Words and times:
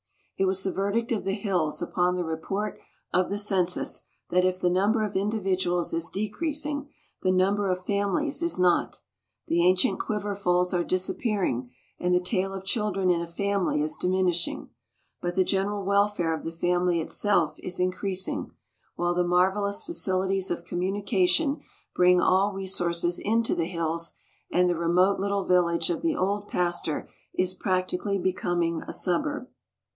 It 0.35 0.45
was 0.47 0.63
the 0.63 0.71
verdict 0.71 1.11
of 1.11 1.23
the 1.23 1.35
hills 1.35 1.79
upon 1.83 2.15
the 2.15 2.23
report 2.23 2.79
of 3.13 3.29
the 3.29 3.37
census 3.37 4.01
that 4.31 4.43
if 4.43 4.59
the 4.59 4.71
number 4.71 5.03
of 5.03 5.15
individuals 5.15 5.93
is 5.93 6.09
decreasing, 6.09 6.89
the 7.21 7.31
number 7.31 7.67
of 7.67 7.85
families 7.85 8.41
is 8.41 8.57
not. 8.57 9.01
The 9.47 9.63
ancient 9.63 9.99
quiverfuls 9.99 10.73
are 10.73 10.83
disappearing, 10.83 11.69
and 11.99 12.15
the 12.15 12.19
tale 12.19 12.55
of 12.55 12.65
children 12.65 13.11
in 13.11 13.21
a 13.21 13.27
family 13.27 13.83
is 13.83 13.95
diminishing. 13.95 14.71
But 15.21 15.35
the 15.35 15.43
general 15.43 15.85
welfare 15.85 16.33
of 16.33 16.41
the 16.43 16.51
family 16.51 16.99
itself 16.99 17.57
is 17.59 17.79
increasing, 17.79 18.49
while 18.95 19.13
the 19.13 19.23
marvellous 19.27 19.83
facilities 19.83 20.49
of 20.49 20.65
communication 20.65 21.61
bring 21.93 22.19
all 22.19 22.51
resources 22.53 23.19
into 23.19 23.53
the 23.53 23.67
hills, 23.67 24.13
and 24.51 24.67
the 24.67 24.75
remote 24.75 25.19
little 25.19 25.43
village 25.45 25.91
of 25.91 26.01
the 26.01 26.15
old 26.15 26.47
pastor 26.47 27.07
is 27.35 27.53
practically 27.53 28.17
becoming 28.17 28.81
a 28.87 28.93
suburb. 28.93 29.47